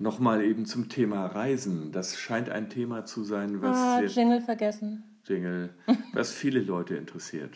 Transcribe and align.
Nochmal 0.00 0.42
eben 0.42 0.64
zum 0.64 0.88
Thema 0.88 1.26
Reisen. 1.26 1.92
Das 1.92 2.18
scheint 2.18 2.48
ein 2.48 2.70
Thema 2.70 3.04
zu 3.04 3.22
sein, 3.22 3.60
was. 3.60 3.76
Ah, 3.76 4.00
Jingle 4.00 4.40
vergessen. 4.40 5.04
Jingle, 5.26 5.68
was 6.14 6.32
viele 6.32 6.60
Leute 6.60 6.96
interessiert. 6.96 7.52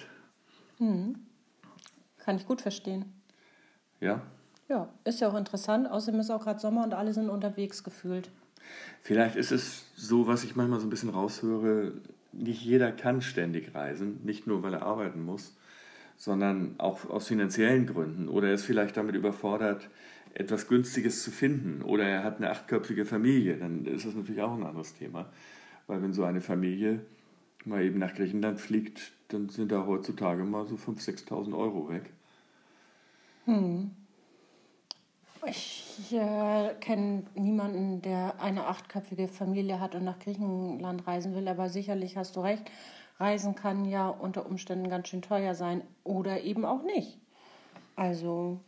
Hm. 0.77 1.15
Kann 2.19 2.37
ich 2.37 2.47
gut 2.47 2.61
verstehen. 2.61 3.07
Ja? 3.99 4.21
Ja, 4.69 4.91
ist 5.05 5.23
ja 5.23 5.29
auch 5.29 5.37
interessant. 5.37 5.91
Außerdem 5.91 6.21
ist 6.21 6.31
auch 6.31 6.43
gerade 6.43 6.61
Sommer 6.61 6.85
und 6.85 6.93
alle 6.93 7.15
sind 7.15 7.31
unterwegs 7.31 7.83
gefühlt. 7.83 8.29
Vielleicht 9.01 9.37
ist 9.37 9.51
es 9.51 9.87
so, 9.97 10.27
was 10.27 10.45
ich 10.45 10.55
manchmal 10.55 10.81
so 10.81 10.87
ein 10.87 10.91
bisschen 10.91 11.11
raushöre, 11.11 11.93
nicht 12.33 12.63
jeder 12.63 12.93
kann 12.93 13.23
ständig 13.23 13.75
reisen, 13.75 14.21
nicht 14.23 14.47
nur 14.47 14.63
weil 14.63 14.75
er 14.75 14.83
arbeiten 14.83 15.25
muss, 15.25 15.57
sondern 16.19 16.75
auch 16.77 17.09
aus 17.09 17.29
finanziellen 17.29 17.87
Gründen. 17.87 18.29
Oder 18.29 18.49
er 18.49 18.55
ist 18.55 18.67
vielleicht 18.67 18.99
damit 18.99 19.15
überfordert, 19.15 19.89
etwas 20.35 20.69
Günstiges 20.69 21.23
zu 21.23 21.31
finden 21.31 21.83
oder 21.83 22.05
er 22.05 22.25
hat 22.25 22.39
eine 22.39 22.51
achtköpfige 22.51 23.05
Familie, 23.07 23.57
dann 23.57 23.87
ist 23.87 24.05
das 24.05 24.15
natürlich 24.15 24.43
auch 24.43 24.55
ein 24.55 24.65
anderes 24.65 24.95
Thema. 24.95 25.31
Weil 25.87 26.03
wenn 26.03 26.13
so 26.13 26.25
eine 26.25 26.41
Familie 26.41 27.01
mal 27.65 27.83
eben 27.83 27.99
nach 27.99 28.15
Griechenland 28.15 28.61
fliegt, 28.61 29.13
dann 29.29 29.49
sind 29.49 29.71
da 29.73 29.87
heutzutage 29.87 30.45
mal 30.45 30.67
so 30.67 30.75
5.000, 30.75 31.29
6.000 31.29 31.57
Euro 31.57 31.89
weg. 31.89 32.11
Hm. 33.45 33.91
Ich 35.47 36.13
äh, 36.13 36.75
kenne 36.81 37.25
niemanden, 37.35 38.01
der 38.01 38.41
eine 38.41 38.67
achtköpfige 38.67 39.29
Familie 39.29 39.79
hat 39.79 39.95
und 39.95 40.05
nach 40.05 40.19
Griechenland 40.19 41.07
reisen 41.07 41.35
will, 41.35 41.47
aber 41.49 41.69
sicherlich 41.69 42.17
hast 42.17 42.37
du 42.37 42.41
recht, 42.41 42.71
Reisen 43.21 43.55
kann 43.55 43.85
ja 43.85 44.09
unter 44.09 44.47
Umständen 44.47 44.89
ganz 44.89 45.09
schön 45.09 45.23
teuer 45.23 45.55
sein 45.55 45.83
oder 46.03 46.43
eben 46.43 46.65
auch 46.65 46.83
nicht. 46.83 47.19
Also 47.95 48.61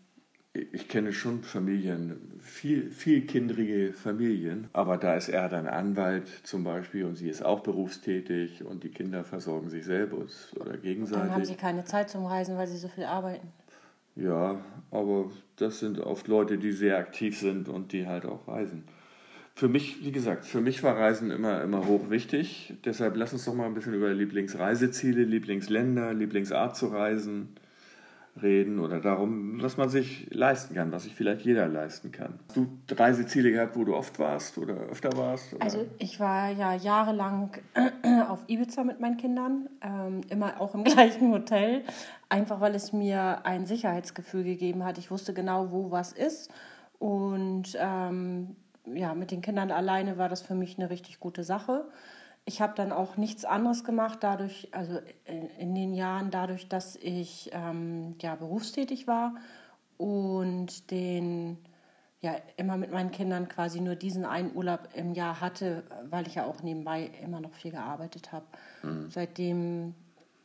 ich 0.73 0.89
kenne 0.89 1.13
schon 1.13 1.43
Familien, 1.43 2.41
viel, 2.41 2.91
vielkindrige 2.91 3.93
Familien, 3.93 4.69
aber 4.73 4.97
da 4.97 5.15
ist 5.15 5.29
er 5.29 5.49
dann 5.49 5.67
Anwalt 5.67 6.29
zum 6.45 6.65
Beispiel 6.65 7.05
und 7.05 7.17
sie 7.17 7.29
ist 7.29 7.45
auch 7.45 7.61
berufstätig 7.61 8.65
und 8.65 8.85
die 8.85 8.91
Kinder 8.91 9.25
versorgen 9.25 9.71
sich 9.71 9.85
selber 9.85 10.19
oder 10.59 10.77
gegenseitig. 10.77 11.25
Dann 11.25 11.35
haben 11.35 11.45
sie 11.45 11.55
keine 11.55 11.85
Zeit 11.85 12.11
zum 12.11 12.27
Reisen, 12.27 12.57
weil 12.57 12.67
sie 12.67 12.79
so 12.79 12.89
viel 12.89 13.05
arbeiten. 13.05 13.49
Ja, 14.15 14.59
aber 14.91 15.31
das 15.57 15.81
sind 15.81 16.01
oft 16.01 16.27
Leute, 16.29 16.59
die 16.59 16.73
sehr 16.73 16.97
aktiv 16.97 17.39
sind 17.39 17.69
und 17.69 17.93
die 17.93 18.07
halt 18.07 18.25
auch 18.25 18.49
reisen. 18.49 18.85
Für 19.55 19.69
mich, 19.69 20.05
wie 20.05 20.13
gesagt, 20.13 20.45
für 20.45 20.61
mich 20.61 20.83
war 20.83 20.97
Reisen 20.97 21.31
immer, 21.31 21.63
immer 21.63 21.87
hoch 21.87 22.11
wichtig. 22.11 22.75
Deshalb 22.85 23.17
lass 23.17 23.33
uns 23.33 23.45
doch 23.47 23.55
mal 23.55 23.67
ein 23.67 23.75
bisschen 23.75 23.95
über 23.95 24.13
Lieblingsreiseziele, 24.13 25.23
Lieblingsländer, 25.23 26.13
Lieblingsart 26.13 26.77
zu 26.77 26.89
reisen 26.89 27.57
reden 28.43 28.79
oder 28.79 29.01
darum, 29.01 29.63
was 29.63 29.77
man 29.77 29.89
sich 29.89 30.29
leisten 30.31 30.75
kann, 30.75 30.93
was 30.93 31.05
sich 31.05 31.15
vielleicht 31.15 31.43
jeder 31.43 31.69
leisten 31.69 32.13
kann. 32.13 32.39
Hast 32.49 32.57
du 32.57 32.69
Reiseziele 32.91 33.51
gehabt, 33.51 33.77
wo 33.77 33.85
du 33.85 33.95
oft 33.95 34.19
warst 34.19 34.59
oder 34.59 34.75
öfter 34.75 35.17
warst? 35.17 35.55
Oder? 35.55 35.63
Also 35.63 35.87
ich 35.99 36.21
war 36.21 36.51
ja 36.51 36.75
jahrelang 36.75 37.51
auf 38.29 38.45
Ibiza 38.47 38.85
mit 38.85 39.01
meinen 39.01 39.17
Kindern, 39.17 39.69
ähm, 39.83 40.21
immer 40.29 40.61
auch 40.61 40.75
im 40.75 40.85
gleichen 40.85 41.33
Hotel, 41.33 41.83
einfach 42.29 42.61
weil 42.61 42.75
es 42.75 42.93
mir 42.93 43.45
ein 43.47 43.67
Sicherheitsgefühl 43.67 44.45
gegeben 44.45 44.85
hat. 44.85 44.99
Ich 44.99 45.11
wusste 45.11 45.33
genau, 45.33 45.71
wo 45.71 45.91
was 45.91 46.13
ist 46.13 46.51
und 46.99 47.77
ähm, 47.79 48.57
ja, 48.95 49.15
mit 49.15 49.31
den 49.31 49.43
Kindern 49.43 49.71
alleine 49.71 50.17
war 50.19 50.29
das 50.29 50.43
für 50.43 50.55
mich 50.55 50.79
eine 50.79 50.91
richtig 50.91 51.21
gute 51.21 51.43
Sache 51.43 51.85
ich 52.49 52.63
habe 52.63 52.75
dann 52.77 52.93
auch 52.93 53.17
nichts 53.17 53.45
anderes 53.45 53.83
gemacht, 53.83 54.21
dadurch, 54.21 54.69
also 54.71 55.01
in 55.59 55.75
den 55.75 55.93
Jahren, 55.95 56.31
dadurch, 56.31 56.69
dass 56.69 56.95
ich 56.95 57.51
ähm, 57.53 58.15
ja, 58.23 58.37
berufstätig 58.37 59.09
war 59.09 59.35
und 59.99 60.91
den 60.93 61.59
ja 62.21 62.37
immer 62.57 62.77
mit 62.77 62.93
meinen 62.93 63.11
Kindern 63.11 63.49
quasi 63.49 63.81
nur 63.81 63.97
diesen 63.97 64.25
einen 64.25 64.55
Urlaub 64.55 64.89
im 64.95 65.13
Jahr 65.13 65.41
hatte, 65.41 65.83
weil 66.09 66.29
ich 66.29 66.37
ja 66.37 66.47
auch 66.47 66.63
nebenbei 66.63 67.11
immer 67.21 67.41
noch 67.41 67.53
viel 67.53 67.73
gearbeitet 67.73 68.31
habe. 68.31 68.47
Mhm. 68.85 69.11
Seitdem 69.11 69.95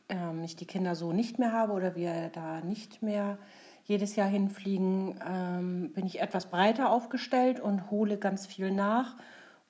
ähm, 0.08 0.42
ich 0.42 0.56
die 0.56 0.66
Kinder 0.66 0.96
so 0.96 1.12
nicht 1.12 1.38
mehr 1.38 1.52
habe 1.52 1.72
oder 1.72 1.94
wir 1.94 2.30
da 2.30 2.60
nicht 2.62 3.02
mehr 3.02 3.38
jedes 3.84 4.16
Jahr 4.16 4.28
hinfliegen, 4.28 5.20
ähm, 5.24 5.92
bin 5.92 6.06
ich 6.06 6.20
etwas 6.20 6.46
breiter 6.46 6.90
aufgestellt 6.90 7.60
und 7.60 7.92
hole 7.92 8.18
ganz 8.18 8.44
viel 8.46 8.72
nach 8.72 9.16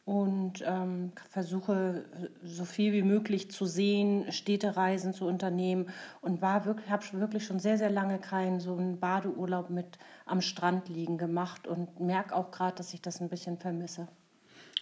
und 0.04 0.64
ähm, 0.66 1.12
versuche 1.30 2.04
so 2.42 2.64
viel 2.64 2.92
wie 2.92 3.02
möglich 3.02 3.50
zu 3.50 3.66
sehen, 3.66 4.32
Städtereisen 4.32 5.14
zu 5.14 5.26
unternehmen 5.26 5.90
und 6.20 6.42
war 6.42 6.64
wirklich, 6.64 6.90
habe 6.90 7.04
wirklich 7.12 7.44
schon 7.44 7.60
sehr, 7.60 7.78
sehr 7.78 7.90
lange 7.90 8.18
keinen 8.18 8.58
so 8.58 8.76
einen 8.76 8.98
Badeurlaub 8.98 9.70
mit 9.70 9.98
am 10.26 10.40
Strand 10.40 10.88
liegen 10.88 11.18
gemacht 11.18 11.68
und 11.68 12.00
merke 12.00 12.34
auch 12.34 12.50
gerade, 12.50 12.76
dass 12.76 12.92
ich 12.94 13.00
das 13.00 13.20
ein 13.20 13.28
bisschen 13.28 13.58
vermisse. 13.58 14.08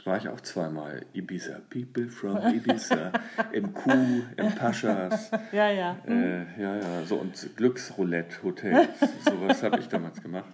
War 0.05 0.17
ich 0.17 0.29
auch 0.29 0.41
zweimal. 0.41 1.05
Ibiza, 1.13 1.61
People 1.69 2.09
from 2.09 2.39
Ibiza, 2.55 3.13
im 3.53 3.75
Kuh, 3.75 4.23
im 4.37 4.55
Paschas. 4.55 5.31
Ja, 5.53 5.71
ja. 5.71 5.97
Äh, 6.07 6.61
ja, 6.61 6.77
ja, 6.77 7.05
so 7.05 7.17
und 7.17 7.57
Glücksroulette-Hotels. 7.57 8.89
Sowas 9.25 9.63
habe 9.63 9.81
ich 9.81 9.89
damals 9.89 10.23
gemacht. 10.23 10.51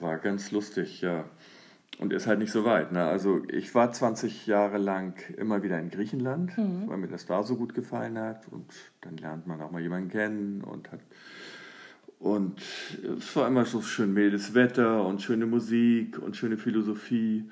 War 0.00 0.18
ganz 0.18 0.50
lustig, 0.50 1.02
ja. 1.02 1.24
Und 1.98 2.12
ist 2.12 2.26
halt 2.26 2.40
nicht 2.40 2.52
so 2.52 2.64
weit. 2.64 2.92
Ne? 2.92 3.04
Also 3.04 3.42
ich 3.48 3.74
war 3.74 3.90
20 3.90 4.46
Jahre 4.46 4.76
lang 4.76 5.14
immer 5.38 5.62
wieder 5.62 5.78
in 5.78 5.88
Griechenland, 5.88 6.56
mhm. 6.58 6.88
weil 6.88 6.98
mir 6.98 7.08
das 7.08 7.24
da 7.24 7.42
so 7.42 7.56
gut 7.56 7.74
gefallen 7.74 8.18
hat. 8.18 8.46
Und 8.48 8.70
dann 9.00 9.16
lernt 9.16 9.46
man 9.46 9.60
auch 9.62 9.70
mal 9.70 9.80
jemanden 9.80 10.10
kennen 10.10 10.62
und 10.62 10.92
hat 10.92 11.00
und 12.18 12.60
es 13.18 13.36
war 13.36 13.46
immer 13.48 13.66
so 13.66 13.82
schön 13.82 14.14
mildes 14.14 14.54
Wetter 14.54 15.04
und 15.04 15.22
schöne 15.22 15.46
Musik 15.46 16.18
und 16.18 16.36
schöne 16.36 16.56
Philosophie. 16.56 17.50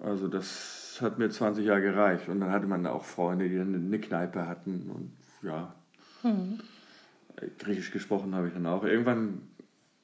Also 0.00 0.28
das 0.28 0.98
hat 1.00 1.18
mir 1.18 1.30
20 1.30 1.64
Jahre 1.64 1.82
gereicht. 1.82 2.28
Und 2.28 2.40
dann 2.40 2.50
hatte 2.50 2.66
man 2.66 2.86
auch 2.86 3.04
Freunde, 3.04 3.48
die 3.48 3.56
dann 3.56 3.74
eine 3.74 4.00
Kneipe 4.00 4.46
hatten 4.46 4.90
und 4.90 5.12
ja. 5.46 5.74
Mhm. 6.22 6.60
Griechisch 7.58 7.92
gesprochen 7.92 8.34
habe 8.34 8.48
ich 8.48 8.54
dann 8.54 8.66
auch. 8.66 8.84
Irgendwann 8.84 9.42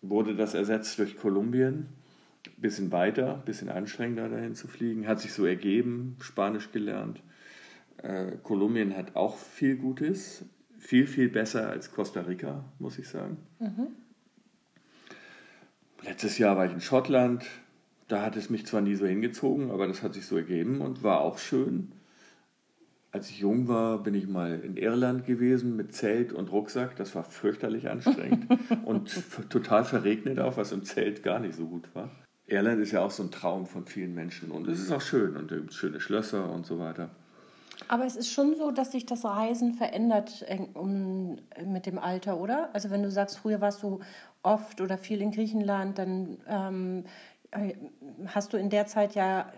wurde 0.00 0.34
das 0.34 0.54
ersetzt 0.54 0.98
durch 0.98 1.16
Kolumbien 1.16 1.88
bisschen 2.56 2.92
weiter, 2.92 3.42
bisschen 3.44 3.68
anstrengender 3.68 4.28
dahin 4.28 4.54
zu 4.54 4.68
fliegen. 4.68 5.06
Hat 5.06 5.20
sich 5.20 5.32
so 5.32 5.44
ergeben, 5.44 6.16
Spanisch 6.20 6.72
gelernt. 6.72 7.22
Äh, 7.98 8.32
Kolumbien 8.42 8.96
hat 8.96 9.16
auch 9.16 9.36
viel 9.36 9.76
Gutes, 9.76 10.44
viel, 10.78 11.06
viel 11.06 11.28
besser 11.28 11.68
als 11.68 11.92
Costa 11.92 12.20
Rica, 12.20 12.64
muss 12.78 12.98
ich 12.98 13.08
sagen. 13.08 13.38
Mhm. 13.58 13.88
Letztes 16.02 16.38
Jahr 16.38 16.56
war 16.56 16.66
ich 16.66 16.72
in 16.72 16.80
Schottland. 16.80 17.44
Da 18.06 18.22
hat 18.22 18.36
es 18.36 18.48
mich 18.48 18.66
zwar 18.66 18.80
nie 18.80 18.94
so 18.94 19.06
hingezogen, 19.06 19.70
aber 19.70 19.86
das 19.86 20.02
hat 20.02 20.14
sich 20.14 20.26
so 20.26 20.36
ergeben 20.36 20.80
und 20.80 21.02
war 21.02 21.20
auch 21.20 21.38
schön. 21.38 21.92
Als 23.10 23.30
ich 23.30 23.40
jung 23.40 23.68
war, 23.68 24.02
bin 24.02 24.14
ich 24.14 24.28
mal 24.28 24.60
in 24.60 24.76
Irland 24.76 25.26
gewesen 25.26 25.76
mit 25.76 25.94
Zelt 25.94 26.32
und 26.32 26.52
Rucksack. 26.52 26.96
Das 26.96 27.14
war 27.14 27.24
fürchterlich 27.24 27.88
anstrengend 27.88 28.46
und 28.84 29.10
total 29.50 29.84
verregnet 29.84 30.38
auch, 30.38 30.56
was 30.56 30.72
im 30.72 30.84
Zelt 30.84 31.22
gar 31.22 31.38
nicht 31.40 31.54
so 31.54 31.66
gut 31.66 31.94
war. 31.94 32.10
Irland 32.48 32.80
ist 32.80 32.92
ja 32.92 33.02
auch 33.02 33.10
so 33.10 33.22
ein 33.22 33.30
Traum 33.30 33.66
von 33.66 33.86
vielen 33.86 34.14
Menschen 34.14 34.50
und 34.50 34.66
es 34.68 34.80
ist 34.80 34.90
auch 34.90 35.02
schön 35.02 35.36
und 35.36 35.52
es 35.52 35.58
gibt 35.58 35.74
schöne 35.74 36.00
Schlösser 36.00 36.50
und 36.50 36.66
so 36.66 36.78
weiter. 36.78 37.10
Aber 37.86 38.04
es 38.04 38.16
ist 38.16 38.32
schon 38.32 38.56
so, 38.56 38.70
dass 38.70 38.90
sich 38.92 39.06
das 39.06 39.24
Reisen 39.24 39.74
verändert 39.74 40.44
mit 41.64 41.86
dem 41.86 41.98
Alter, 41.98 42.40
oder? 42.40 42.70
Also 42.72 42.90
wenn 42.90 43.02
du 43.02 43.10
sagst, 43.10 43.38
früher 43.38 43.60
warst 43.60 43.82
du 43.82 44.00
oft 44.42 44.80
oder 44.80 44.98
viel 44.98 45.20
in 45.20 45.30
Griechenland, 45.30 45.98
dann 45.98 46.38
ähm, 46.48 47.04
äh, 47.52 47.74
hast 48.26 48.52
du 48.52 48.56
in 48.56 48.70
der 48.70 48.86
Zeit 48.86 49.14
ja, 49.14 49.52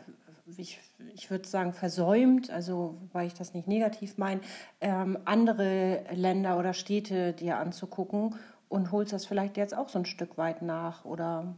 ich, 0.56 0.80
ich 1.14 1.30
würde 1.30 1.48
sagen, 1.48 1.72
versäumt, 1.72 2.50
also 2.50 2.98
weil 3.12 3.26
ich 3.26 3.34
das 3.34 3.54
nicht 3.54 3.68
negativ 3.68 4.18
meine, 4.18 4.40
ähm, 4.80 5.16
andere 5.24 6.04
Länder 6.12 6.58
oder 6.58 6.74
Städte 6.74 7.32
dir 7.32 7.58
anzugucken 7.58 8.34
und 8.68 8.92
holst 8.92 9.12
das 9.12 9.26
vielleicht 9.26 9.56
jetzt 9.56 9.76
auch 9.76 9.88
so 9.88 9.98
ein 9.98 10.06
Stück 10.06 10.36
weit 10.36 10.60
nach, 10.60 11.04
oder? 11.04 11.54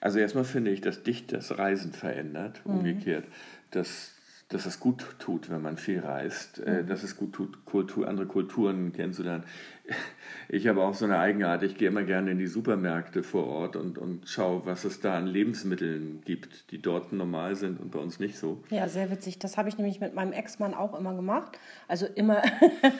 Also 0.00 0.18
erstmal 0.18 0.44
finde 0.44 0.70
ich, 0.70 0.80
dass 0.80 1.02
dich 1.02 1.26
das 1.26 1.58
Reisen 1.58 1.92
verändert, 1.92 2.60
mhm. 2.64 2.78
umgekehrt, 2.78 3.24
dass, 3.70 4.12
dass 4.48 4.66
es 4.66 4.80
gut 4.80 5.04
tut, 5.18 5.50
wenn 5.50 5.62
man 5.62 5.76
viel 5.76 6.00
reist, 6.00 6.58
äh, 6.60 6.82
mhm. 6.82 6.86
dass 6.86 7.02
es 7.02 7.16
gut 7.16 7.32
tut, 7.32 7.64
Kultur, 7.64 8.08
andere 8.08 8.26
Kulturen 8.26 8.92
kennenzulernen. 8.92 9.44
Ich 10.48 10.66
habe 10.66 10.82
auch 10.82 10.94
so 10.94 11.04
eine 11.04 11.18
Eigenart, 11.18 11.62
ich 11.62 11.76
gehe 11.76 11.88
immer 11.88 12.02
gerne 12.02 12.32
in 12.32 12.38
die 12.38 12.46
Supermärkte 12.46 13.22
vor 13.22 13.46
Ort 13.46 13.76
und, 13.76 13.98
und 13.98 14.28
schaue, 14.28 14.66
was 14.66 14.84
es 14.84 15.00
da 15.00 15.16
an 15.16 15.26
Lebensmitteln 15.26 16.22
gibt, 16.24 16.70
die 16.72 16.82
dort 16.82 17.12
normal 17.12 17.54
sind 17.56 17.80
und 17.80 17.90
bei 17.92 17.98
uns 17.98 18.18
nicht 18.18 18.36
so. 18.38 18.62
Ja, 18.70 18.88
sehr 18.88 19.10
witzig. 19.10 19.38
Das 19.38 19.56
habe 19.56 19.68
ich 19.68 19.78
nämlich 19.78 20.00
mit 20.00 20.14
meinem 20.14 20.32
Ex-Mann 20.32 20.74
auch 20.74 20.98
immer 20.98 21.14
gemacht. 21.14 21.58
Also 21.86 22.06
immer, 22.06 22.42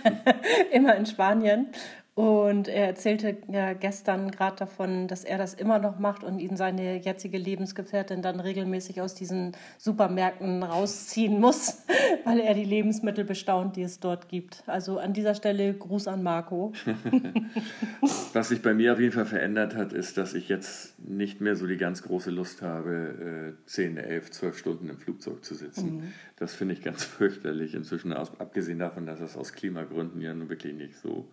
immer 0.72 0.94
in 0.96 1.06
Spanien. 1.06 1.69
Und 2.16 2.66
er 2.66 2.86
erzählte 2.86 3.36
ja 3.52 3.74
gestern 3.74 4.30
gerade 4.30 4.56
davon, 4.56 5.06
dass 5.06 5.22
er 5.22 5.36
das 5.36 5.52
immer 5.52 5.78
noch 5.78 5.98
macht 5.98 6.24
und 6.24 6.38
ihn 6.38 6.56
seine 6.56 6.96
jetzige 6.96 7.36
Lebensgefährtin 7.36 8.22
dann 8.22 8.40
regelmäßig 8.40 9.02
aus 9.02 9.14
diesen 9.14 9.52
Supermärkten 9.76 10.62
rausziehen 10.62 11.38
muss, 11.38 11.84
weil 12.24 12.40
er 12.40 12.54
die 12.54 12.64
Lebensmittel 12.64 13.24
bestaunt, 13.24 13.76
die 13.76 13.82
es 13.82 14.00
dort 14.00 14.30
gibt. 14.30 14.62
Also 14.66 14.98
an 14.98 15.12
dieser 15.12 15.34
Stelle 15.34 15.74
Gruß 15.74 16.08
an 16.08 16.22
Marco. 16.22 16.72
Was 18.32 18.48
sich 18.48 18.62
bei 18.62 18.72
mir 18.72 18.94
auf 18.94 18.98
jeden 18.98 19.12
Fall 19.12 19.26
verändert 19.26 19.74
hat, 19.76 19.92
ist, 19.92 20.16
dass 20.16 20.32
ich 20.32 20.48
jetzt 20.48 20.98
nicht 20.98 21.42
mehr 21.42 21.54
so 21.54 21.66
die 21.66 21.76
ganz 21.76 22.02
große 22.02 22.30
Lust 22.30 22.62
habe, 22.62 23.54
10, 23.66 23.98
11, 23.98 24.30
12 24.30 24.56
Stunden 24.56 24.88
im 24.88 24.96
Flugzeug 24.96 25.44
zu 25.44 25.54
sitzen. 25.54 25.96
Mhm. 25.96 26.12
Das 26.36 26.54
finde 26.54 26.72
ich 26.72 26.80
ganz 26.80 27.04
fürchterlich 27.04 27.74
inzwischen, 27.74 28.14
abgesehen 28.14 28.78
davon, 28.78 29.04
dass 29.04 29.20
es 29.20 29.36
aus 29.36 29.52
Klimagründen 29.52 30.22
ja 30.22 30.32
nun 30.32 30.48
wirklich 30.48 30.72
nicht 30.72 30.96
so 30.96 31.28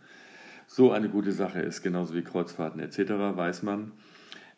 so 0.68 0.92
eine 0.92 1.10
gute 1.10 1.32
Sache 1.32 1.60
ist, 1.62 1.82
genauso 1.82 2.14
wie 2.14 2.24
Kreuzfahrten 2.24 2.82
etc., 2.82 2.98
weiß 3.36 3.64
man. 3.64 3.92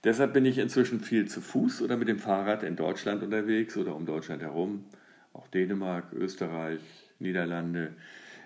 Deshalb 0.04 0.34
bin 0.34 0.46
ich 0.46 0.60
inzwischen 0.60 1.00
viel 1.00 1.28
zu 1.28 1.42
Fuß 1.42 1.82
oder 1.82 1.98
mit 1.98 2.08
dem 2.08 2.20
Fahrrad 2.20 2.64
in 2.64 2.76
Deutschland 2.76 3.24
unterwegs 3.24 3.76
oder 3.76 3.96
um 3.96 4.06
Deutschland 4.06 4.42
herum, 4.42 4.86
auch 5.34 5.48
Dänemark, 5.48 6.14
Österreich, 6.14 6.80
Niederlande. 7.20 7.94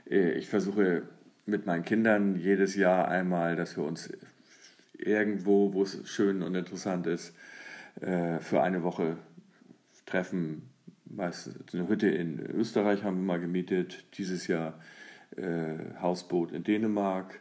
Äh, 0.09 0.31
ich 0.33 0.47
versuche 0.47 1.03
mit 1.45 1.65
meinen 1.65 1.83
Kindern 1.83 2.39
jedes 2.39 2.75
Jahr 2.75 3.07
einmal, 3.07 3.55
dass 3.55 3.75
wir 3.75 3.83
uns 3.83 4.09
irgendwo, 4.97 5.73
wo 5.73 5.83
es 5.83 5.99
schön 6.05 6.43
und 6.43 6.55
interessant 6.55 7.07
ist, 7.07 7.35
äh, 8.01 8.39
für 8.39 8.61
eine 8.61 8.83
Woche 8.83 9.17
treffen. 10.05 10.69
Meist 11.05 11.49
eine 11.73 11.89
Hütte 11.89 12.07
in 12.07 12.39
Österreich 12.39 13.03
haben 13.03 13.17
wir 13.17 13.23
mal 13.23 13.39
gemietet, 13.39 14.05
dieses 14.17 14.47
Jahr 14.47 14.79
äh, 15.35 15.99
Hausboot 16.01 16.51
in 16.51 16.63
Dänemark. 16.63 17.39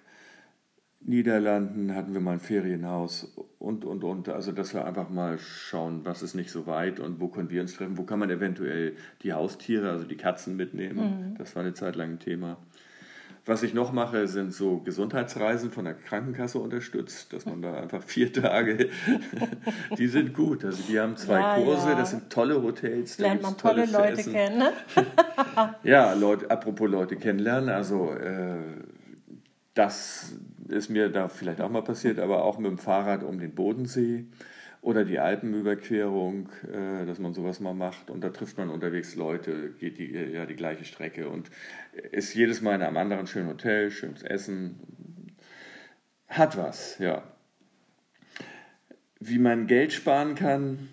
Niederlanden 1.00 1.94
hatten 1.94 2.12
wir 2.12 2.20
mal 2.20 2.32
ein 2.32 2.40
Ferienhaus 2.40 3.32
und, 3.58 3.84
und, 3.84 4.04
und. 4.04 4.28
Also, 4.28 4.52
dass 4.52 4.74
wir 4.74 4.84
einfach 4.84 5.08
mal 5.08 5.38
schauen, 5.38 6.04
was 6.04 6.22
ist 6.22 6.34
nicht 6.34 6.50
so 6.50 6.66
weit 6.66 6.98
und 7.00 7.20
wo 7.20 7.28
können 7.28 7.50
wir 7.50 7.60
uns 7.60 7.74
treffen. 7.74 7.96
Wo 7.96 8.02
kann 8.02 8.18
man 8.18 8.30
eventuell 8.30 8.96
die 9.22 9.32
Haustiere, 9.32 9.90
also 9.90 10.04
die 10.04 10.16
Katzen 10.16 10.56
mitnehmen. 10.56 11.30
Mhm. 11.30 11.38
Das 11.38 11.54
war 11.54 11.62
eine 11.62 11.74
Zeit 11.74 11.96
lang 11.96 12.12
ein 12.12 12.18
Thema. 12.18 12.58
Was 13.48 13.62
ich 13.62 13.72
noch 13.72 13.92
mache, 13.92 14.28
sind 14.28 14.52
so 14.52 14.80
Gesundheitsreisen 14.80 15.70
von 15.70 15.86
der 15.86 15.94
Krankenkasse 15.94 16.58
unterstützt, 16.58 17.32
dass 17.32 17.46
man 17.46 17.62
da 17.62 17.80
einfach 17.80 18.02
vier 18.02 18.30
Tage, 18.30 18.90
die 19.98 20.06
sind 20.06 20.34
gut. 20.34 20.66
Also 20.66 20.82
die 20.86 21.00
haben 21.00 21.16
zwei 21.16 21.40
ja, 21.40 21.54
Kurse, 21.56 21.88
ja. 21.88 21.94
das 21.94 22.10
sind 22.10 22.28
tolle 22.28 22.62
Hotels. 22.62 23.16
Lernt 23.16 23.40
man 23.40 23.56
tolle 23.56 23.86
Leute 23.86 24.30
kennen, 24.30 24.58
ne? 24.58 24.72
ja, 25.82 26.12
Leute, 26.12 26.50
apropos 26.50 26.90
Leute 26.90 27.16
kennenlernen, 27.16 27.70
also 27.70 28.12
äh, 28.12 28.58
das 29.72 30.34
ist 30.68 30.88
mir 30.88 31.08
da 31.08 31.28
vielleicht 31.28 31.60
auch 31.60 31.70
mal 31.70 31.82
passiert, 31.82 32.18
aber 32.18 32.44
auch 32.44 32.58
mit 32.58 32.70
dem 32.70 32.78
Fahrrad 32.78 33.22
um 33.22 33.38
den 33.38 33.54
Bodensee 33.54 34.26
oder 34.80 35.04
die 35.04 35.18
Alpenüberquerung, 35.18 36.48
äh, 36.72 37.04
dass 37.04 37.18
man 37.18 37.34
sowas 37.34 37.60
mal 37.60 37.74
macht. 37.74 38.10
Und 38.10 38.22
da 38.22 38.30
trifft 38.30 38.58
man 38.58 38.70
unterwegs 38.70 39.16
Leute, 39.16 39.70
geht 39.78 39.98
die, 39.98 40.10
ja 40.12 40.46
die 40.46 40.56
gleiche 40.56 40.84
Strecke. 40.84 41.28
Und 41.28 41.50
ist 42.12 42.34
jedes 42.34 42.60
Mal 42.60 42.76
in 42.76 42.82
einem 42.82 42.96
anderen 42.96 43.26
schönen 43.26 43.48
Hotel, 43.48 43.90
schönes 43.90 44.22
Essen, 44.22 44.80
hat 46.28 46.56
was, 46.56 46.98
ja. 46.98 47.22
Wie 49.18 49.38
man 49.38 49.66
Geld 49.66 49.92
sparen 49.92 50.36
kann, 50.36 50.88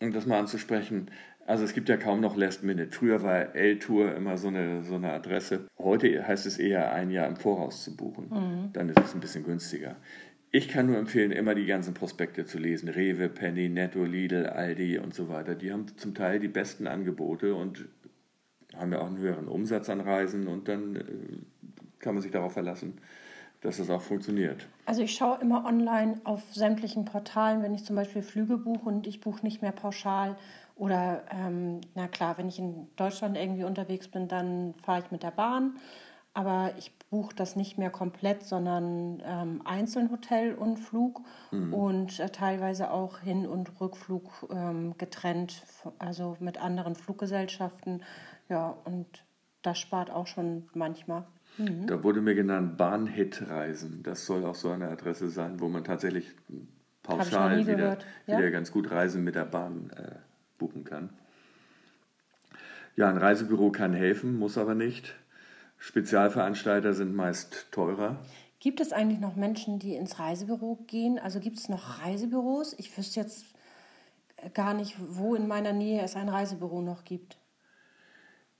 um 0.00 0.12
das 0.12 0.26
mal 0.26 0.38
anzusprechen, 0.38 1.10
also 1.46 1.64
es 1.64 1.74
gibt 1.74 1.88
ja 1.88 1.96
kaum 1.96 2.20
noch 2.20 2.36
Last 2.36 2.62
Minute. 2.62 2.92
Früher 2.92 3.22
war 3.22 3.54
L-Tour 3.54 4.14
immer 4.14 4.38
so 4.38 4.48
eine, 4.48 4.82
so 4.82 4.94
eine 4.94 5.12
Adresse. 5.12 5.66
Heute 5.78 6.26
heißt 6.26 6.46
es 6.46 6.58
eher, 6.58 6.92
ein 6.92 7.10
Jahr 7.10 7.26
im 7.26 7.36
Voraus 7.36 7.84
zu 7.84 7.96
buchen. 7.96 8.28
Mhm. 8.30 8.72
Dann 8.72 8.88
ist 8.88 9.00
es 9.00 9.14
ein 9.14 9.20
bisschen 9.20 9.44
günstiger. 9.44 9.96
Ich 10.50 10.68
kann 10.68 10.86
nur 10.86 10.98
empfehlen, 10.98 11.32
immer 11.32 11.54
die 11.54 11.66
ganzen 11.66 11.94
Prospekte 11.94 12.44
zu 12.44 12.58
lesen. 12.58 12.88
Rewe, 12.88 13.28
Penny, 13.28 13.68
Netto, 13.68 14.04
Lidl, 14.04 14.46
Aldi 14.46 14.98
und 14.98 15.14
so 15.14 15.28
weiter. 15.28 15.54
Die 15.54 15.72
haben 15.72 15.86
zum 15.96 16.14
Teil 16.14 16.40
die 16.40 16.48
besten 16.48 16.86
Angebote 16.86 17.54
und 17.54 17.86
haben 18.76 18.92
ja 18.92 19.00
auch 19.00 19.06
einen 19.06 19.18
höheren 19.18 19.48
Umsatz 19.48 19.88
an 19.88 20.00
Reisen 20.00 20.46
und 20.48 20.68
dann 20.68 20.96
äh, 20.96 21.02
kann 21.98 22.14
man 22.14 22.22
sich 22.22 22.32
darauf 22.32 22.52
verlassen, 22.52 22.98
dass 23.62 23.78
das 23.78 23.90
auch 23.90 24.02
funktioniert. 24.02 24.66
Also 24.86 25.02
ich 25.02 25.14
schaue 25.14 25.38
immer 25.40 25.64
online 25.64 26.20
auf 26.24 26.42
sämtlichen 26.52 27.04
Portalen, 27.04 27.62
wenn 27.62 27.74
ich 27.74 27.84
zum 27.84 27.96
Beispiel 27.96 28.22
Flüge 28.22 28.58
buche 28.58 28.88
und 28.88 29.06
ich 29.06 29.20
buche 29.20 29.44
nicht 29.44 29.62
mehr 29.62 29.72
pauschal 29.72 30.36
oder, 30.74 31.22
ähm, 31.30 31.80
na 31.94 32.08
klar, 32.08 32.38
wenn 32.38 32.48
ich 32.48 32.58
in 32.58 32.88
Deutschland 32.96 33.36
irgendwie 33.36 33.64
unterwegs 33.64 34.08
bin, 34.08 34.28
dann 34.28 34.74
fahre 34.74 35.02
ich 35.04 35.10
mit 35.10 35.22
der 35.22 35.30
Bahn. 35.30 35.78
Aber 36.34 36.72
ich 36.78 36.90
buche 37.10 37.34
das 37.34 37.56
nicht 37.56 37.76
mehr 37.76 37.90
komplett, 37.90 38.42
sondern 38.42 39.22
ähm, 39.24 39.60
einzeln 39.66 40.10
Hotel 40.10 40.54
und 40.54 40.78
Flug 40.78 41.20
mhm. 41.50 41.74
und 41.74 42.20
äh, 42.20 42.30
teilweise 42.30 42.90
auch 42.90 43.18
Hin- 43.18 43.46
und 43.46 43.80
Rückflug 43.80 44.48
ähm, 44.50 44.96
getrennt, 44.96 45.62
also 45.98 46.38
mit 46.40 46.56
anderen 46.56 46.94
Fluggesellschaften. 46.94 48.02
Ja, 48.48 48.74
und 48.84 49.24
das 49.60 49.78
spart 49.78 50.10
auch 50.10 50.26
schon 50.26 50.70
manchmal. 50.72 51.24
Mhm. 51.58 51.86
Da 51.86 52.02
wurde 52.02 52.22
mir 52.22 52.34
genannt 52.34 52.78
Bahnhit-Reisen. 52.78 54.02
Das 54.02 54.24
soll 54.24 54.46
auch 54.46 54.54
so 54.54 54.70
eine 54.70 54.88
Adresse 54.88 55.28
sein, 55.28 55.60
wo 55.60 55.68
man 55.68 55.84
tatsächlich 55.84 56.34
pauschal 57.02 57.66
wieder, 57.66 57.98
ja? 58.26 58.38
wieder 58.38 58.50
ganz 58.50 58.72
gut 58.72 58.90
Reisen 58.90 59.22
mit 59.22 59.34
der 59.34 59.44
Bahn 59.44 59.90
äh, 59.90 60.14
buchen 60.62 60.84
kann. 60.84 61.10
Ja, 62.94 63.08
ein 63.08 63.18
Reisebüro 63.18 63.72
kann 63.72 63.94
helfen, 63.94 64.38
muss 64.38 64.58
aber 64.58 64.74
nicht. 64.74 65.14
Spezialveranstalter 65.78 66.94
sind 66.94 67.14
meist 67.14 67.66
teurer. 67.72 68.18
Gibt 68.60 68.80
es 68.80 68.92
eigentlich 68.92 69.18
noch 69.18 69.34
Menschen, 69.34 69.80
die 69.80 69.96
ins 69.96 70.20
Reisebüro 70.20 70.84
gehen? 70.86 71.18
Also 71.18 71.40
gibt 71.40 71.58
es 71.58 71.68
noch 71.68 72.00
Reisebüros? 72.00 72.74
Ich 72.78 72.96
wüsste 72.96 73.18
jetzt 73.20 73.46
gar 74.54 74.74
nicht, 74.74 74.94
wo 75.00 75.34
in 75.34 75.48
meiner 75.48 75.72
Nähe 75.72 76.02
es 76.02 76.14
ein 76.14 76.28
Reisebüro 76.28 76.80
noch 76.82 77.02
gibt. 77.04 77.38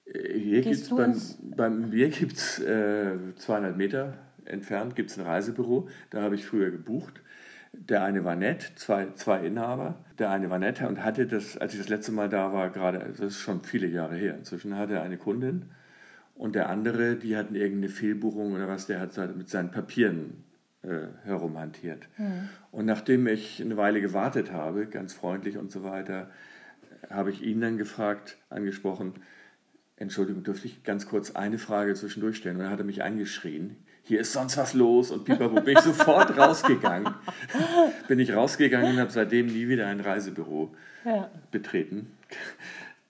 Hier 0.04 0.62
gibt 0.62 0.74
es 0.74 0.88
beim, 0.88 1.14
beim 1.56 1.90
Bier 1.90 2.08
gibt's, 2.08 2.58
äh, 2.58 3.16
200 3.36 3.76
Meter 3.76 4.18
entfernt 4.44 4.96
gibt's 4.96 5.16
ein 5.18 5.24
Reisebüro. 5.24 5.88
Da 6.10 6.22
habe 6.22 6.34
ich 6.34 6.44
früher 6.44 6.72
gebucht. 6.72 7.21
Der 7.72 8.04
eine 8.04 8.24
war 8.24 8.36
nett, 8.36 8.72
zwei, 8.76 9.08
zwei 9.14 9.46
Inhaber. 9.46 10.04
Der 10.18 10.30
eine 10.30 10.50
war 10.50 10.58
nett 10.58 10.82
und 10.82 11.02
hatte 11.02 11.26
das, 11.26 11.56
als 11.56 11.72
ich 11.72 11.80
das 11.80 11.88
letzte 11.88 12.12
Mal 12.12 12.28
da 12.28 12.52
war, 12.52 12.70
gerade, 12.70 12.98
das 12.98 13.20
ist 13.20 13.40
schon 13.40 13.62
viele 13.62 13.86
Jahre 13.86 14.14
her, 14.14 14.36
inzwischen 14.36 14.76
hatte 14.76 14.94
er 14.94 15.02
eine 15.02 15.16
Kundin 15.16 15.70
und 16.34 16.54
der 16.54 16.68
andere, 16.68 17.16
die 17.16 17.36
hatten 17.36 17.54
irgendeine 17.54 17.88
Fehlbuchung 17.88 18.52
oder 18.52 18.68
was, 18.68 18.86
der 18.86 19.00
hat 19.00 19.16
mit 19.36 19.48
seinen 19.48 19.70
Papieren 19.70 20.44
äh, 20.82 21.06
herumhantiert. 21.24 22.08
Mhm. 22.18 22.48
Und 22.70 22.86
nachdem 22.86 23.26
ich 23.26 23.60
eine 23.60 23.76
Weile 23.76 24.00
gewartet 24.00 24.52
habe, 24.52 24.86
ganz 24.86 25.12
freundlich 25.14 25.56
und 25.56 25.70
so 25.70 25.84
weiter, 25.84 26.30
habe 27.10 27.30
ich 27.30 27.42
ihn 27.42 27.60
dann 27.60 27.78
gefragt, 27.78 28.38
angesprochen, 28.50 29.14
Entschuldigung, 29.96 30.42
dürfte 30.42 30.66
ich 30.66 30.82
ganz 30.82 31.06
kurz 31.06 31.32
eine 31.32 31.58
Frage 31.58 31.94
zwischendurch 31.94 32.38
stellen? 32.38 32.56
Und 32.56 32.62
dann 32.62 32.72
hat 32.72 32.80
er 32.80 32.84
mich 32.84 33.04
angeschrien 33.04 33.76
hier 34.04 34.20
ist 34.20 34.32
sonst 34.32 34.56
was 34.56 34.74
los 34.74 35.10
und 35.10 35.24
pipapo. 35.24 35.60
Bin 35.60 35.76
ich 35.76 35.82
sofort 35.82 36.36
rausgegangen. 36.38 37.14
Bin 38.08 38.18
ich 38.18 38.34
rausgegangen 38.34 38.94
und 38.94 39.00
habe 39.00 39.10
seitdem 39.10 39.46
nie 39.46 39.68
wieder 39.68 39.86
ein 39.86 40.00
Reisebüro 40.00 40.70
ja. 41.04 41.30
betreten. 41.50 42.16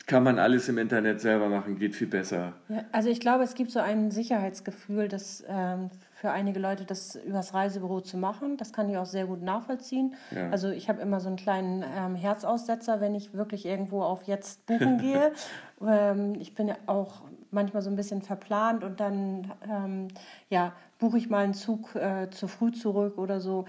Kann 0.06 0.24
man 0.24 0.38
alles 0.38 0.68
im 0.68 0.78
Internet 0.78 1.20
selber 1.20 1.48
machen, 1.48 1.78
geht 1.78 1.94
viel 1.94 2.08
besser. 2.08 2.54
Ja, 2.68 2.84
also 2.90 3.08
ich 3.08 3.20
glaube, 3.20 3.44
es 3.44 3.54
gibt 3.54 3.70
so 3.70 3.78
ein 3.78 4.10
Sicherheitsgefühl, 4.10 5.08
dass 5.08 5.44
ähm, 5.48 5.90
für 6.12 6.30
einige 6.30 6.58
Leute 6.58 6.84
das 6.84 7.14
übers 7.14 7.54
Reisebüro 7.54 8.00
zu 8.00 8.16
machen. 8.16 8.56
Das 8.56 8.72
kann 8.72 8.90
ich 8.90 8.96
auch 8.96 9.06
sehr 9.06 9.26
gut 9.26 9.42
nachvollziehen. 9.42 10.14
Ja. 10.30 10.50
Also 10.50 10.70
ich 10.70 10.88
habe 10.88 11.00
immer 11.00 11.20
so 11.20 11.28
einen 11.28 11.36
kleinen 11.36 11.84
ähm, 11.96 12.16
Herzaussetzer, 12.16 13.00
wenn 13.00 13.14
ich 13.14 13.32
wirklich 13.32 13.64
irgendwo 13.64 14.02
auf 14.02 14.24
jetzt 14.24 14.66
buchen 14.66 14.98
gehe. 15.00 15.32
ähm, 15.86 16.34
ich 16.38 16.54
bin 16.54 16.68
ja 16.68 16.76
auch 16.86 17.22
manchmal 17.52 17.82
so 17.82 17.90
ein 17.90 17.96
bisschen 17.96 18.22
verplant 18.22 18.84
und 18.84 19.00
dann 19.00 19.52
ähm, 19.68 20.08
ja, 20.48 20.72
buche 20.98 21.18
ich 21.18 21.30
mal 21.30 21.44
einen 21.44 21.54
Zug 21.54 21.94
äh, 21.94 22.30
zu 22.30 22.48
früh 22.48 22.72
zurück 22.72 23.18
oder 23.18 23.40
so. 23.40 23.66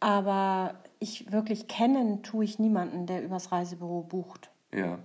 Aber 0.00 0.74
ich 0.98 1.32
wirklich 1.32 1.68
kennen 1.68 2.22
tue 2.22 2.44
ich 2.44 2.58
niemanden, 2.58 3.06
der 3.06 3.24
übers 3.24 3.52
Reisebüro 3.52 4.02
bucht. 4.02 4.50
Ja, 4.74 4.98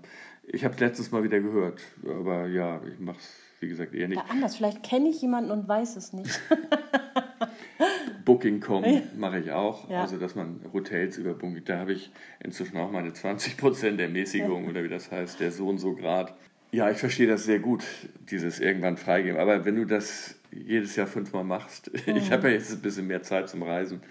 ich 0.51 0.65
habe 0.65 0.73
es 0.73 0.79
letztes 0.79 1.11
Mal 1.11 1.23
wieder 1.23 1.39
gehört, 1.39 1.81
aber 2.03 2.47
ja, 2.47 2.81
ich 2.83 2.99
mache 2.99 3.19
es, 3.19 3.39
wie 3.59 3.67
gesagt, 3.67 3.93
eher 3.93 4.07
nicht. 4.07 4.17
Ja, 4.17 4.25
anders, 4.29 4.55
vielleicht 4.55 4.83
kenne 4.83 5.09
ich 5.09 5.21
jemanden 5.21 5.51
und 5.51 5.67
weiß 5.67 5.95
es 5.95 6.11
nicht. 6.11 6.41
Booking.com 8.25 8.83
mache 9.17 9.39
ich 9.39 9.51
auch, 9.51 9.89
ja. 9.89 10.01
also 10.01 10.17
dass 10.17 10.35
man 10.35 10.61
Hotels 10.73 11.17
über 11.17 11.33
Booking, 11.33 11.63
da 11.65 11.79
habe 11.79 11.93
ich 11.93 12.11
inzwischen 12.43 12.77
auch 12.77 12.91
meine 12.91 13.09
20% 13.09 13.99
Ermäßigung 13.99 14.67
oder 14.69 14.83
wie 14.83 14.89
das 14.89 15.11
heißt, 15.11 15.39
der 15.39 15.51
so 15.51 15.67
und 15.67 15.77
so 15.77 15.95
Grad. 15.95 16.35
Ja, 16.71 16.89
ich 16.91 16.97
verstehe 16.97 17.27
das 17.27 17.45
sehr 17.45 17.59
gut, 17.59 17.83
dieses 18.29 18.59
irgendwann 18.59 18.97
freigeben. 18.97 19.39
Aber 19.39 19.65
wenn 19.65 19.75
du 19.75 19.85
das 19.85 20.35
jedes 20.51 20.95
Jahr 20.95 21.07
fünfmal 21.07 21.43
machst, 21.43 21.91
mhm. 22.07 22.15
ich 22.15 22.31
habe 22.31 22.49
ja 22.49 22.55
jetzt 22.55 22.71
ein 22.71 22.81
bisschen 22.81 23.07
mehr 23.07 23.23
Zeit 23.23 23.49
zum 23.49 23.63
Reisen, 23.63 24.01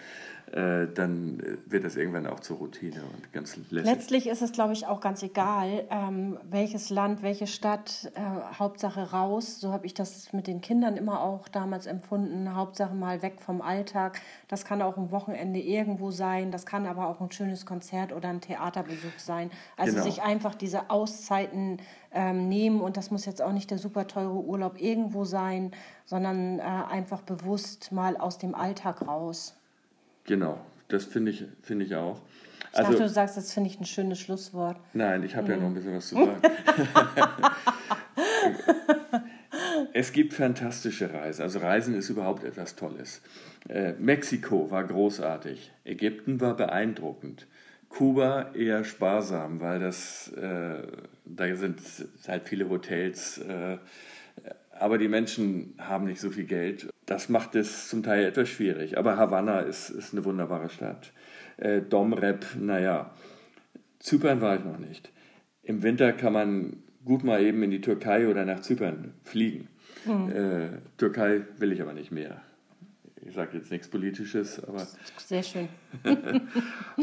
dann 0.50 1.42
wird 1.66 1.84
das 1.84 1.96
irgendwann 1.96 2.26
auch 2.26 2.40
zur 2.40 2.56
Routine 2.58 3.02
und 3.14 3.32
ganz 3.32 3.56
lässig. 3.70 3.90
Letztlich 3.90 4.26
ist 4.28 4.40
es, 4.40 4.52
glaube 4.52 4.72
ich, 4.72 4.86
auch 4.86 5.00
ganz 5.00 5.22
egal, 5.22 5.84
ähm, 5.90 6.38
welches 6.48 6.90
Land, 6.90 7.22
welche 7.22 7.46
Stadt, 7.46 8.10
äh, 8.14 8.20
Hauptsache 8.58 9.10
raus. 9.10 9.60
So 9.60 9.72
habe 9.72 9.84
ich 9.86 9.94
das 9.94 10.32
mit 10.32 10.46
den 10.46 10.60
Kindern 10.60 10.96
immer 10.96 11.20
auch 11.20 11.48
damals 11.48 11.86
empfunden. 11.86 12.54
Hauptsache 12.54 12.94
mal 12.94 13.20
weg 13.22 13.40
vom 13.40 13.60
Alltag. 13.60 14.20
Das 14.48 14.64
kann 14.64 14.80
auch 14.80 14.96
ein 14.96 15.10
Wochenende 15.10 15.60
irgendwo 15.60 16.10
sein, 16.10 16.50
das 16.50 16.64
kann 16.64 16.86
aber 16.86 17.08
auch 17.08 17.20
ein 17.20 17.30
schönes 17.30 17.66
Konzert 17.66 18.12
oder 18.12 18.28
ein 18.30 18.40
Theaterbesuch 18.40 19.18
sein. 19.18 19.50
Also 19.76 19.92
Genau. 19.92 20.04
sich 20.04 20.22
einfach 20.22 20.54
diese 20.54 20.90
Auszeiten 20.90 21.78
ähm, 22.12 22.48
nehmen 22.48 22.80
und 22.80 22.96
das 22.96 23.10
muss 23.10 23.26
jetzt 23.26 23.42
auch 23.42 23.52
nicht 23.52 23.70
der 23.70 23.78
super 23.78 24.06
teure 24.06 24.32
Urlaub 24.42 24.80
irgendwo 24.80 25.24
sein, 25.24 25.72
sondern 26.04 26.58
äh, 26.58 26.62
einfach 26.62 27.20
bewusst 27.22 27.92
mal 27.92 28.16
aus 28.16 28.38
dem 28.38 28.54
Alltag 28.54 29.06
raus. 29.06 29.57
Genau, 30.28 30.60
das 30.88 31.06
finde 31.06 31.30
ich, 31.30 31.44
finde 31.62 31.86
ich 31.86 31.96
auch. 31.96 32.20
Ich 32.70 32.76
Also, 32.78 32.90
dachte, 32.92 33.04
du 33.04 33.08
sagst, 33.08 33.38
das 33.38 33.54
finde 33.54 33.70
ich 33.70 33.80
ein 33.80 33.86
schönes 33.86 34.20
Schlusswort. 34.20 34.76
nein, 34.92 35.22
ich 35.22 35.34
habe 35.34 35.50
ja 35.50 35.56
noch 35.56 35.68
ein 35.68 35.74
bisschen 35.74 35.96
was 35.96 36.08
zu 36.08 36.16
sagen. 36.16 36.42
es 39.94 40.12
gibt 40.12 40.34
fantastische 40.34 41.12
Reisen. 41.12 41.42
Also 41.42 41.60
Reisen 41.60 41.94
ist 41.94 42.10
überhaupt 42.10 42.44
etwas 42.44 42.76
Tolles. 42.76 43.22
Äh, 43.68 43.94
Mexiko 43.98 44.70
war 44.70 44.84
großartig. 44.84 45.72
Ägypten 45.84 46.40
war 46.42 46.54
beeindruckend. 46.54 47.46
Kuba 47.88 48.50
eher 48.54 48.84
sparsam, 48.84 49.60
weil 49.60 49.80
das, 49.80 50.28
äh, 50.32 50.82
da 51.24 51.56
sind 51.56 51.80
halt 52.26 52.46
viele 52.46 52.68
Hotels, 52.68 53.38
äh, 53.38 53.78
aber 54.78 54.98
die 54.98 55.08
Menschen 55.08 55.74
haben 55.78 56.06
nicht 56.06 56.20
so 56.20 56.30
viel 56.30 56.44
Geld. 56.44 56.88
Das 57.06 57.28
macht 57.28 57.54
es 57.54 57.88
zum 57.88 58.02
Teil 58.02 58.24
etwas 58.24 58.48
schwierig. 58.48 58.96
Aber 58.98 59.16
Havanna 59.16 59.60
ist, 59.60 59.90
ist 59.90 60.12
eine 60.12 60.24
wunderbare 60.24 60.70
Stadt. 60.70 61.12
Äh, 61.56 61.82
Domrep, 61.82 62.46
naja. 62.58 63.10
Zypern 63.98 64.40
war 64.40 64.56
ich 64.56 64.64
noch 64.64 64.78
nicht. 64.78 65.10
Im 65.62 65.82
Winter 65.82 66.12
kann 66.12 66.32
man 66.32 66.82
gut 67.04 67.24
mal 67.24 67.42
eben 67.42 67.62
in 67.62 67.70
die 67.70 67.80
Türkei 67.80 68.28
oder 68.28 68.44
nach 68.44 68.60
Zypern 68.60 69.14
fliegen. 69.24 69.68
Äh, 70.06 70.78
Türkei 70.96 71.42
will 71.58 71.72
ich 71.72 71.82
aber 71.82 71.92
nicht 71.92 72.12
mehr. 72.12 72.40
Ich 73.26 73.34
sage 73.34 73.58
jetzt 73.58 73.70
nichts 73.70 73.88
Politisches, 73.88 74.62
aber, 74.64 74.86
Sehr 75.18 75.42
schön. 75.42 75.68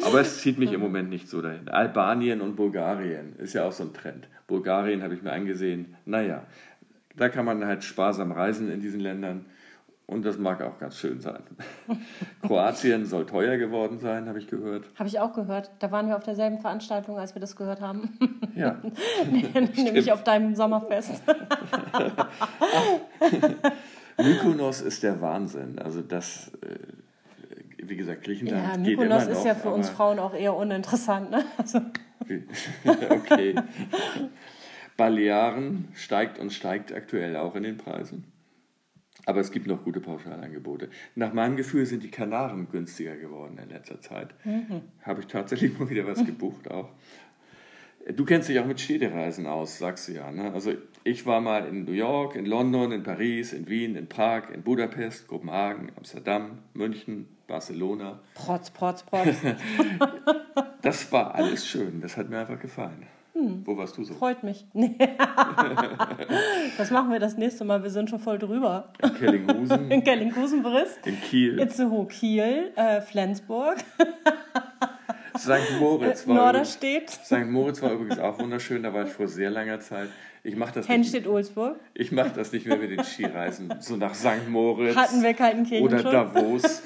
aber 0.02 0.22
es 0.22 0.40
zieht 0.42 0.58
mich 0.58 0.72
im 0.72 0.80
Moment 0.80 1.10
nicht 1.10 1.28
so 1.28 1.42
dahin. 1.42 1.68
Albanien 1.68 2.42
und 2.42 2.56
Bulgarien 2.56 3.36
ist 3.38 3.54
ja 3.54 3.66
auch 3.66 3.72
so 3.72 3.84
ein 3.84 3.94
Trend. 3.94 4.28
Bulgarien 4.48 5.04
habe 5.04 5.14
ich 5.14 5.22
mir 5.22 5.34
angesehen. 5.34 5.96
Naja, 6.06 6.46
da 7.18 7.30
kann 7.30 7.46
man 7.46 7.66
halt 7.66 7.84
sparsam 7.84 8.32
reisen 8.32 8.70
in 8.72 8.82
diesen 8.82 9.00
Ländern 9.00 9.46
und 10.08 10.24
das 10.24 10.38
mag 10.38 10.62
auch 10.62 10.78
ganz 10.78 10.98
schön 10.98 11.20
sein. 11.20 11.42
Kroatien 12.46 13.06
soll 13.06 13.26
teuer 13.26 13.58
geworden 13.58 14.00
sein, 14.00 14.28
habe 14.28 14.38
ich 14.38 14.48
gehört. 14.48 14.86
Habe 14.96 15.08
ich 15.10 15.20
auch 15.20 15.34
gehört. 15.34 15.72
Da 15.80 15.92
waren 15.92 16.08
wir 16.08 16.16
auf 16.16 16.24
derselben 16.24 16.60
Veranstaltung, 16.60 17.18
als 17.18 17.36
wir 17.36 17.40
das 17.40 17.56
gehört 17.56 17.82
haben. 17.82 18.18
Ja, 18.56 18.80
Nämlich 19.76 20.12
auf 20.12 20.24
deinem 20.24 20.56
Sommerfest. 20.56 21.24
Mykonos 24.18 24.82
ist 24.82 25.04
der 25.04 25.20
Wahnsinn. 25.22 25.80
Also 25.80 26.02
das, 26.02 26.52
äh, 26.62 26.78
wie 27.84 27.96
gesagt, 27.96 28.24
Griechenland 28.24 28.64
Ja, 28.64 28.78
geht 28.78 28.94
immer 28.94 29.04
Mykonos 29.06 29.26
noch. 29.26 29.32
ist 29.32 29.46
ja 29.46 29.56
für 29.56 29.70
uns 29.70 29.90
Frauen 29.90 30.20
auch 30.20 30.34
eher 30.34 30.56
uninteressant. 30.56 31.32
Ne? 31.32 31.44
Also, 31.58 31.82
okay. 33.10 33.56
Balearen 34.98 35.90
steigt 35.94 36.40
und 36.40 36.54
steigt 36.54 36.94
aktuell 36.94 37.36
auch 37.36 37.56
in 37.56 37.64
den 37.64 37.78
Preisen. 37.78 38.26
Aber 39.26 39.40
es 39.40 39.52
gibt 39.52 39.66
noch 39.66 39.84
gute 39.84 40.02
Pauschalangebote. 40.02 40.90
Nach 41.16 41.34
meinem 41.34 41.56
Gefühl 41.56 41.86
sind 41.86 42.04
die 42.04 42.12
Kanaren 42.12 42.70
günstiger 42.70 43.16
geworden 43.16 43.58
in 43.62 43.70
letzter 43.70 44.00
Zeit. 44.00 44.36
Habe 45.02 45.22
ich 45.22 45.28
tatsächlich 45.28 45.78
mal 45.80 45.90
wieder 45.90 46.06
was 46.06 46.24
gebucht 46.26 46.70
auch. 46.70 46.90
Du 48.16 48.24
kennst 48.24 48.50
dich 48.50 48.60
auch 48.60 48.68
mit 48.68 48.80
Städtereisen 48.80 49.48
aus, 49.48 49.80
sagst 49.80 50.08
du 50.10 50.12
ja. 50.12 50.32
Ne? 50.32 50.54
Also 50.54 50.74
ich 51.04 51.26
war 51.26 51.42
mal 51.42 51.66
in 51.66 51.86
New 51.86 51.92
York, 51.92 52.36
in 52.36 52.46
London, 52.46 52.92
in 52.92 53.02
Paris, 53.02 53.52
in 53.52 53.68
Wien, 53.68 53.96
in 53.96 54.08
Prag, 54.08 54.52
in 54.54 54.62
Budapest, 54.62 55.28
Kopenhagen, 55.28 55.92
Amsterdam, 55.98 56.60
München, 56.76 57.26
Barcelona. 57.48 58.20
protz, 58.36 58.70
protz, 58.70 59.02
protz. 59.04 59.28
Das 60.84 61.12
war 61.12 61.34
alles 61.34 61.66
schön. 61.68 62.00
Das 62.00 62.16
hat 62.16 62.30
mir 62.30 62.38
einfach 62.38 62.60
gefallen. 62.60 63.08
Wo 63.66 63.76
warst 63.78 63.98
du 63.98 64.04
so? 64.04 64.14
Freut 64.14 64.44
mich. 64.44 64.66
Das 66.78 66.92
machen 66.92 67.12
wir 67.12 67.20
das 67.20 67.38
nächste 67.38 67.64
Mal. 67.66 67.84
Wir 67.84 67.90
sind 67.90 68.10
schon 68.10 68.20
voll 68.20 68.38
drüber. 68.38 68.92
In 69.02 69.14
Kellinghusen, 69.14 69.92
In 69.92 70.04
Kellinghusen-Brist, 70.04 71.06
in 71.06 71.20
Kiel. 71.22 71.60
Itzehoe, 71.60 72.06
Kiel, 72.08 72.72
äh, 72.76 73.02
Flensburg, 73.02 73.78
St. 75.38 75.50
Moritz 75.80 75.80
war, 75.80 75.80
übrigens, 75.80 76.26
Norderstedt, 76.28 77.10
St. 77.10 77.46
Moritz 77.46 77.82
war 77.82 77.92
übrigens 77.92 78.20
auch 78.20 78.40
wunderschön. 78.40 78.84
Da 78.84 78.94
war 78.94 79.04
ich 79.06 79.12
vor 79.12 79.28
sehr 79.28 79.50
langer 79.50 79.80
Zeit. 79.80 80.10
Ich 80.44 80.56
mache 80.56 80.74
das, 80.76 80.88
nicht- 80.88 80.96
Henstedt-Ulzburg. 80.96 81.78
ich 81.94 82.12
mach 82.12 82.32
das 82.32 82.52
nicht 82.52 82.66
mehr 82.68 82.78
mit 82.78 82.92
den 82.92 83.04
Skireisen. 83.04 83.74
So 83.80 83.96
nach 83.96 84.14
St. 84.16 84.48
Moritz 84.50 84.96
Hatten 84.96 85.22
wir 85.24 85.34
Kaltenkirchen 85.34 85.86
oder 85.86 86.00
schon. 86.00 86.12
Davos. 86.12 86.84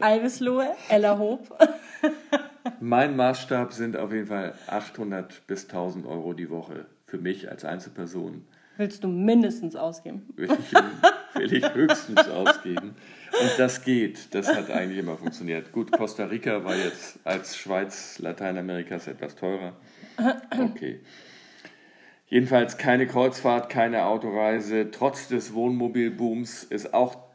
Alveslohe, 0.00 0.68
Ellerhoop. 0.88 1.56
Mein 2.80 3.16
Maßstab 3.16 3.72
sind 3.72 3.96
auf 3.96 4.12
jeden 4.12 4.26
Fall 4.26 4.54
800 4.66 5.46
bis 5.46 5.64
1000 5.64 6.06
Euro 6.06 6.32
die 6.32 6.50
Woche. 6.50 6.86
Für 7.06 7.18
mich 7.18 7.50
als 7.50 7.64
Einzelperson 7.64 8.44
Willst 8.76 9.02
du 9.04 9.08
mindestens 9.08 9.74
ausgeben? 9.74 10.22
will 10.36 10.50
ich, 10.50 11.40
will 11.40 11.52
ich 11.52 11.74
höchstens 11.74 12.28
ausgeben. 12.28 12.94
Und 13.40 13.50
das 13.58 13.82
geht. 13.82 14.34
Das 14.34 14.54
hat 14.54 14.70
eigentlich 14.70 14.98
immer 14.98 15.16
funktioniert. 15.16 15.72
Gut, 15.72 15.92
Costa 15.92 16.26
Rica 16.26 16.62
war 16.64 16.76
jetzt 16.76 17.18
als 17.24 17.56
Schweiz 17.56 18.18
Lateinamerikas 18.18 19.06
etwas 19.06 19.34
teurer. 19.34 19.72
Okay. 20.58 21.00
Jedenfalls 22.28 22.76
keine 22.76 23.06
Kreuzfahrt, 23.06 23.70
keine 23.70 24.06
Autoreise. 24.06 24.90
Trotz 24.90 25.28
des 25.28 25.54
Wohnmobilbooms 25.54 26.64
ist 26.64 26.92
auch 26.92 27.25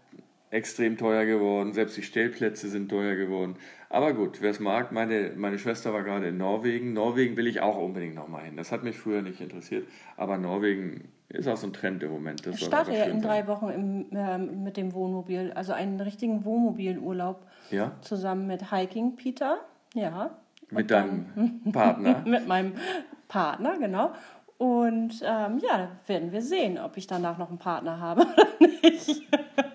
extrem 0.52 0.98
teuer 0.98 1.26
geworden. 1.26 1.74
Selbst 1.74 1.98
die 1.98 2.04
Stellplätze 2.04 2.70
sind 2.70 2.90
teuer 2.90 3.16
geworden. 3.16 3.56
Aber 3.90 4.14
gut, 4.14 4.42
wer 4.42 4.52
es 4.52 4.60
mag, 4.60 4.92
meine, 4.92 5.32
meine 5.36 5.58
Schwester 5.58 5.94
war 5.94 6.04
gerade 6.04 6.28
in 6.28 6.38
Norwegen. 6.38 6.94
Norwegen 6.94 7.36
will 7.38 7.48
ich 7.48 7.62
auch 7.62 7.78
unbedingt 7.78 8.16
nochmal 8.16 8.44
hin. 8.44 8.58
Das 8.58 8.72
hat 8.72 8.84
mich 8.84 8.98
früher 8.98 9.22
nicht 9.22 9.42
interessiert. 9.42 9.88
Aber 10.18 10.38
Norwegen 10.38 11.10
ist 11.30 11.48
auch 11.48 11.58
so 11.58 11.68
ein 11.68 11.74
Trend 11.74 12.04
im 12.04 12.12
Moment. 12.12 12.46
Das 12.46 12.56
Ich 12.56 12.66
starte 12.66 12.94
ja 12.94 13.06
in 13.06 13.22
drei 13.22 13.48
Wochen 13.48 13.70
im, 13.70 14.06
ähm, 14.14 14.64
mit 14.64 14.78
dem 14.78 14.94
Wohnmobil, 14.94 15.52
also 15.56 15.74
einen 15.74 16.00
richtigen 16.00 16.44
Wohnmobilurlaub 16.46 17.46
Ja? 17.70 17.94
zusammen 18.02 18.48
mit 18.48 18.72
Hiking 18.72 19.16
Peter. 19.16 19.60
Ja. 19.94 20.38
Mit 20.70 20.92
deinem 20.92 21.62
Partner. 21.72 22.22
Mit 22.26 22.48
meinem 22.48 22.74
Partner, 23.28 23.78
genau. 23.78 24.14
Und 24.58 25.22
ähm, 25.26 25.60
ja, 25.60 25.90
werden 26.08 26.32
wir 26.32 26.42
sehen, 26.42 26.78
ob 26.78 26.96
ich 26.96 27.08
danach 27.08 27.38
noch 27.38 27.50
einen 27.50 27.58
Partner 27.58 28.00
habe 28.00 28.22
oder 28.22 28.48
nicht. 28.84 29.22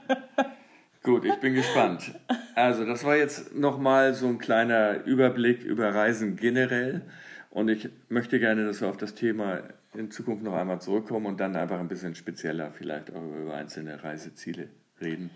Gut, 1.06 1.25
ich 1.25 1.36
bin 1.36 1.54
gespannt. 1.54 2.12
Also, 2.56 2.84
das 2.84 3.04
war 3.04 3.14
jetzt 3.14 3.54
nochmal 3.54 4.12
so 4.12 4.26
ein 4.26 4.38
kleiner 4.38 5.04
Überblick 5.04 5.62
über 5.62 5.94
Reisen 5.94 6.34
generell. 6.34 7.02
Und 7.50 7.68
ich 7.68 7.88
möchte 8.08 8.40
gerne, 8.40 8.66
dass 8.66 8.80
wir 8.80 8.88
auf 8.88 8.96
das 8.96 9.14
Thema 9.14 9.60
in 9.94 10.10
Zukunft 10.10 10.42
noch 10.42 10.54
einmal 10.54 10.80
zurückkommen 10.80 11.26
und 11.26 11.38
dann 11.38 11.54
einfach 11.54 11.78
ein 11.78 11.86
bisschen 11.86 12.16
spezieller 12.16 12.72
vielleicht 12.72 13.14
auch 13.14 13.22
über 13.22 13.54
einzelne 13.54 14.02
Reiseziele 14.02 14.66
reden. 15.00 15.30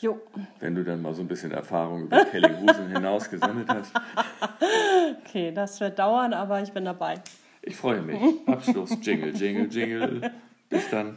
Jo, 0.00 0.20
Wenn 0.60 0.76
du 0.76 0.84
dann 0.84 1.02
mal 1.02 1.12
so 1.14 1.22
ein 1.22 1.26
bisschen 1.28 1.50
Erfahrung 1.50 2.04
über 2.04 2.24
Kellinghusen 2.24 2.86
hinaus 2.94 3.28
gesammelt 3.28 3.68
hast. 3.68 3.92
okay, 5.26 5.50
das 5.50 5.80
wird 5.80 5.98
dauern, 5.98 6.32
aber 6.32 6.62
ich 6.62 6.70
bin 6.72 6.84
dabei. 6.84 7.16
Ich 7.62 7.74
freue 7.74 8.02
mich. 8.02 8.20
Abschluss, 8.46 8.96
Jingle, 9.02 9.34
Jingle, 9.34 9.66
Jingle. 9.68 10.30
Bis 10.70 10.88
dann. 10.90 11.16